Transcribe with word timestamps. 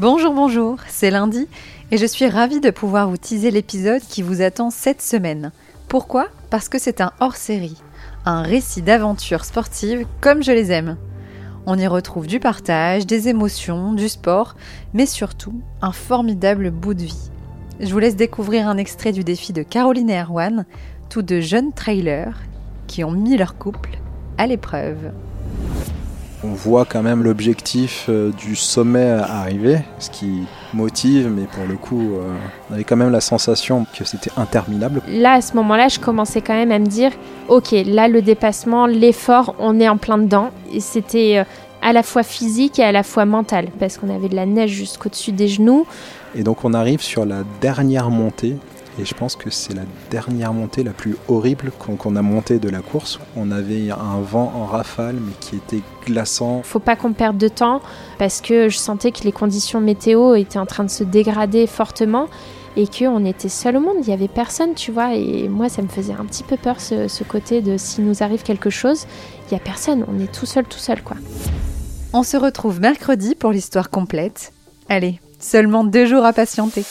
Bonjour, 0.00 0.32
bonjour, 0.32 0.78
c'est 0.88 1.10
lundi 1.10 1.46
et 1.90 1.98
je 1.98 2.06
suis 2.06 2.26
ravie 2.26 2.60
de 2.60 2.70
pouvoir 2.70 3.10
vous 3.10 3.18
teaser 3.18 3.50
l'épisode 3.50 4.00
qui 4.00 4.22
vous 4.22 4.40
attend 4.40 4.70
cette 4.70 5.02
semaine. 5.02 5.52
Pourquoi? 5.88 6.28
Parce 6.48 6.70
que 6.70 6.78
c'est 6.78 7.02
un 7.02 7.12
hors-série, 7.20 7.76
un 8.24 8.40
récit 8.40 8.80
d'aventure 8.80 9.44
sportive 9.44 10.06
comme 10.22 10.42
je 10.42 10.52
les 10.52 10.72
aime. 10.72 10.96
On 11.66 11.76
y 11.76 11.86
retrouve 11.86 12.26
du 12.26 12.40
partage, 12.40 13.06
des 13.06 13.28
émotions, 13.28 13.92
du 13.92 14.08
sport, 14.08 14.56
mais 14.94 15.04
surtout 15.04 15.60
un 15.82 15.92
formidable 15.92 16.70
bout 16.70 16.94
de 16.94 17.02
vie. 17.02 17.30
Je 17.78 17.92
vous 17.92 17.98
laisse 17.98 18.16
découvrir 18.16 18.68
un 18.68 18.78
extrait 18.78 19.12
du 19.12 19.22
défi 19.22 19.52
de 19.52 19.62
Caroline 19.62 20.08
et 20.08 20.22
Erwan, 20.22 20.64
tous 21.10 21.20
deux 21.20 21.42
jeunes 21.42 21.74
trailers 21.74 22.40
qui 22.86 23.04
ont 23.04 23.12
mis 23.12 23.36
leur 23.36 23.58
couple 23.58 23.98
à 24.38 24.46
l'épreuve. 24.46 25.12
On 26.42 26.52
voit 26.54 26.86
quand 26.86 27.02
même 27.02 27.22
l'objectif 27.22 28.06
euh, 28.08 28.30
du 28.32 28.56
sommet 28.56 29.10
arriver, 29.10 29.80
ce 29.98 30.08
qui 30.08 30.44
motive, 30.72 31.30
mais 31.30 31.44
pour 31.44 31.66
le 31.66 31.76
coup, 31.76 32.14
euh, 32.14 32.34
on 32.70 32.74
avait 32.74 32.84
quand 32.84 32.96
même 32.96 33.10
la 33.10 33.20
sensation 33.20 33.86
que 33.96 34.04
c'était 34.04 34.30
interminable. 34.38 35.02
Là, 35.08 35.34
à 35.34 35.40
ce 35.42 35.54
moment-là, 35.56 35.88
je 35.88 35.98
commençais 35.98 36.40
quand 36.40 36.54
même 36.54 36.72
à 36.72 36.78
me 36.78 36.86
dire, 36.86 37.12
ok, 37.48 37.74
là, 37.84 38.08
le 38.08 38.22
dépassement, 38.22 38.86
l'effort, 38.86 39.54
on 39.58 39.78
est 39.80 39.88
en 39.88 39.98
plein 39.98 40.16
dedans. 40.16 40.50
Et 40.72 40.80
c'était 40.80 41.38
euh, 41.38 41.44
à 41.82 41.92
la 41.92 42.02
fois 42.02 42.22
physique 42.22 42.78
et 42.78 42.84
à 42.84 42.92
la 42.92 43.02
fois 43.02 43.24
mental, 43.24 43.68
parce 43.78 43.98
qu'on 43.98 44.14
avait 44.14 44.28
de 44.28 44.36
la 44.36 44.46
neige 44.46 44.70
jusqu'au-dessus 44.70 45.32
des 45.32 45.48
genoux. 45.48 45.86
Et 46.34 46.42
donc 46.42 46.64
on 46.64 46.74
arrive 46.74 47.00
sur 47.00 47.26
la 47.26 47.42
dernière 47.60 48.10
montée, 48.10 48.56
et 49.00 49.04
je 49.04 49.14
pense 49.14 49.34
que 49.34 49.48
c'est 49.50 49.72
la 49.72 49.84
dernière 50.10 50.52
montée 50.52 50.82
la 50.82 50.92
plus 50.92 51.16
horrible 51.28 51.72
qu'on 51.78 52.16
a 52.16 52.22
montée 52.22 52.58
de 52.58 52.68
la 52.68 52.80
course. 52.80 53.18
On 53.34 53.50
avait 53.50 53.90
un 53.90 54.20
vent 54.20 54.52
en 54.54 54.66
rafale, 54.66 55.16
mais 55.16 55.32
qui 55.40 55.56
était 55.56 55.80
glaçant. 56.04 56.62
Faut 56.62 56.80
pas 56.80 56.96
qu'on 56.96 57.12
perde 57.12 57.38
de 57.38 57.48
temps 57.48 57.80
parce 58.18 58.40
que 58.40 58.68
je 58.68 58.76
sentais 58.76 59.10
que 59.10 59.22
les 59.24 59.32
conditions 59.32 59.80
météo 59.80 60.34
étaient 60.34 60.58
en 60.58 60.66
train 60.66 60.84
de 60.84 60.90
se 60.90 61.02
dégrader 61.02 61.66
fortement 61.66 62.28
et 62.76 62.86
qu'on 62.86 63.24
était 63.24 63.48
seul 63.48 63.78
au 63.78 63.80
monde. 63.80 63.96
Il 64.02 64.08
y 64.08 64.12
avait 64.12 64.28
personne, 64.28 64.74
tu 64.74 64.92
vois. 64.92 65.14
Et 65.14 65.48
moi, 65.48 65.68
ça 65.70 65.80
me 65.80 65.88
faisait 65.88 66.12
un 66.12 66.26
petit 66.26 66.42
peu 66.42 66.56
peur 66.56 66.78
ce, 66.80 67.08
ce 67.08 67.24
côté 67.24 67.62
de 67.62 67.78
s'il 67.78 68.04
nous 68.04 68.22
arrive 68.22 68.42
quelque 68.42 68.70
chose, 68.70 69.06
il 69.48 69.54
y 69.54 69.56
a 69.56 69.60
personne. 69.60 70.04
On 70.08 70.20
est 70.20 70.30
tout 70.30 70.46
seul, 70.46 70.64
tout 70.64 70.78
seul, 70.78 71.02
quoi. 71.02 71.16
On 72.12 72.22
se 72.22 72.36
retrouve 72.36 72.80
mercredi 72.80 73.34
pour 73.34 73.52
l'histoire 73.52 73.88
complète. 73.88 74.52
Allez, 74.88 75.20
seulement 75.38 75.84
deux 75.84 76.06
jours 76.06 76.24
à 76.24 76.32
patienter. 76.32 76.84